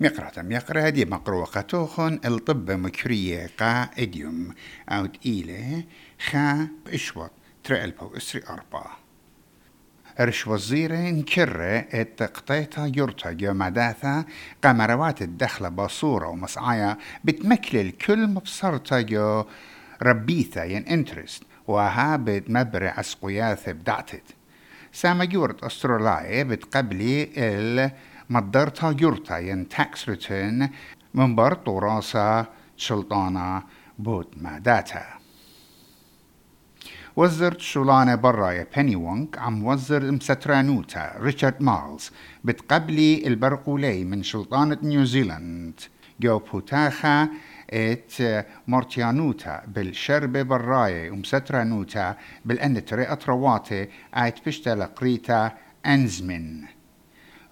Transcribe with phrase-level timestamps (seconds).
[0.00, 4.54] مقرة مقرة دي مقروقة توخن الطب مكرية قا إديوم.
[4.88, 5.84] أو تقيلة
[6.30, 7.30] خا اشوط
[7.64, 8.86] ترى بو اسري أربا.
[10.20, 14.24] رش وزيرة نكرة ات قطيتا يرتا جو مداثا
[14.64, 19.44] قمروات الدخلة بصورة ومسعايا بتمكل الكل مبصرتا جو
[20.02, 24.22] ربيثا ين إنترست وها بتمبرع أسقياث بدعتت.
[24.92, 27.90] ساما جورت استرولاي بتقبلي ال
[28.30, 30.70] مدرتا يورتا ين تاكس ريتيرن
[31.14, 33.62] من برط وراسا سلطانة
[33.98, 35.04] بوت ماداتا
[37.16, 42.10] وزرت شولانة برايا بني وونك عم وزر مسترانوتا ريتشارد مالز
[42.44, 45.80] بتقبلي البرقولي من سلطانة نيوزيلاند
[46.20, 47.28] جو بوتاخا
[47.70, 48.12] ات
[48.68, 55.52] مورتيانوتا بالشربة براية ومسترانوتا بالأن تري رواتي آيت بشتل قريتا
[55.86, 56.75] أنزمن.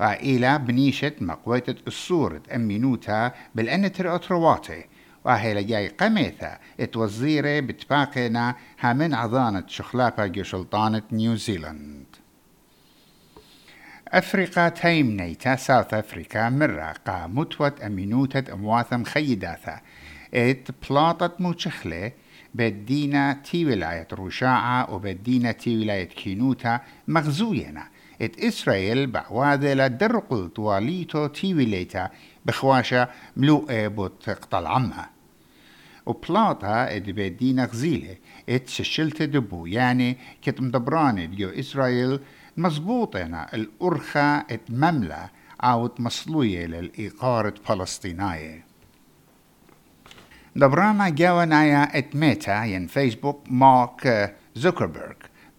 [0.00, 4.84] وإلى بنيشة مقويتة الصورة أمينوتا بالأن ترأترواتي
[5.25, 9.65] وهي جاي قميثة اتوزيرة بتباقينا همن عضانة
[10.19, 12.06] جو سلطانة نيوزيلاند
[14.09, 19.81] أفريقا تايم نيتا ساوث أفريكا مرة قا متوت أمينوتة أمواثم خيداثا
[20.34, 22.12] إت بلاطت موشخلة
[22.55, 27.89] بدينا تي ولاية روشاعة وبدينا تي ولاية كينوتا مغزوينا.
[28.22, 32.10] ات إسرائيل بعواذة درقل تواليتو تيويليتا
[32.44, 35.10] بخواشا ملوء بوت قطل عمها.
[36.06, 38.16] وبلاطا ات بدينا غزيلة
[38.48, 42.20] ات ششلت دبو يعني كت مدبراني ديو إسرائيل
[42.56, 48.64] مزبوطنا الأرخة ات مملة عاوت مصلوية للإقارة فلسطينية.
[50.56, 55.14] دبرانا جاوانايا ات ميتا ين فيسبوك مارك زوكربيرغ.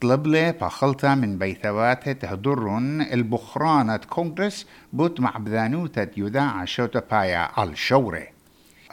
[0.05, 7.75] طلب لي بخلطة من بيثوات تهدرن البخرانة كونغرس بوت مع بذانوتة يذاع شوتا بايا على
[7.75, 8.27] شوري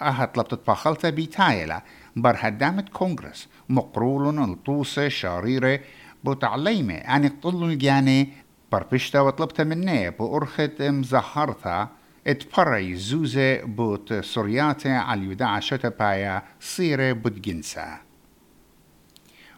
[0.00, 1.82] أها طلبت بخلطة بيتايلة
[2.16, 3.48] بر هدامة كونغرس.
[3.68, 5.80] مقرول الطوسة شاريرة
[6.24, 6.94] بوت عليمة.
[6.94, 8.28] أني قطلن جاني
[8.72, 11.88] بربشتا وطلبت مني بأرخة مزهرثة
[12.26, 18.11] اتبري زوزة بوت سورياتي على يداع شوتا بايا صيرة بوت جنسا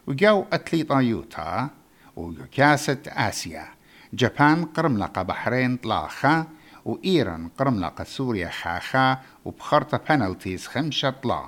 [0.06, 1.70] وجو أتليطا يوتا
[2.16, 3.64] وكاسة آسيا.
[4.12, 6.46] جابان قرملقة بحرين طلاخة
[6.84, 11.44] وإيران قرملقة سوريا خاخا وبخرطة بنالتيز خمسة طلا.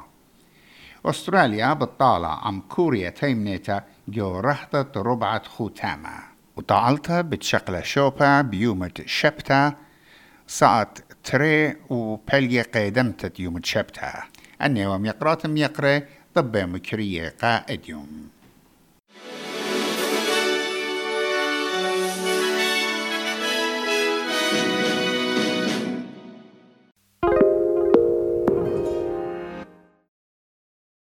[1.04, 6.18] أستراليا بتطالع عم كوريا تيمنيتا جو رحطة ربعة خوتاما
[6.56, 9.74] وطالتا بتشقلة شوبا بيومة شبتا.
[10.46, 14.22] ساعت تري وبلية قيدمتت يوم شبتا.
[14.62, 16.02] أني وميقرات ميقري
[16.34, 18.28] طب مكرية قائد يوم.